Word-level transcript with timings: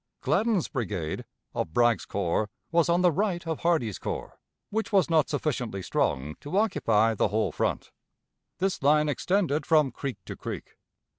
Gladden's 0.21 0.67
brigade, 0.67 1.25
of 1.53 1.73
Bragg's 1.75 2.07
corps, 2.07 2.49
was 2.71 2.89
on 2.89 3.03
the 3.03 3.11
right 3.11 3.45
of 3.45 3.59
Hardee's 3.59 3.99
corps, 3.99 4.39
which 4.71 4.91
was 4.91 5.11
not 5.11 5.29
sufficiently 5.29 5.83
strong 5.83 6.33
to 6.39 6.57
occupy 6.57 7.13
the 7.13 7.27
whole 7.27 7.51
front. 7.51 7.91
This 8.57 8.81
line 8.81 9.07
extended 9.07 9.63
from 9.63 9.91
creek 9.91 10.17
to 10.25 10.35
creek. 10.35 10.75